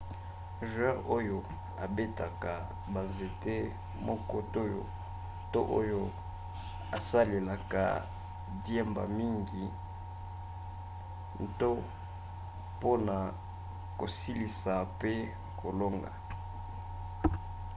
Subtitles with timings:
[0.69, 1.37] joueur oyo
[1.85, 2.51] abetaka
[2.93, 3.55] banzete
[4.07, 4.37] moko
[5.51, 5.99] to oyo
[6.97, 7.83] asalelaka
[8.63, 9.63] diemba mingi
[11.59, 11.69] to
[12.77, 13.17] mpona
[13.99, 15.11] kosilisa pe
[15.59, 16.11] kolonga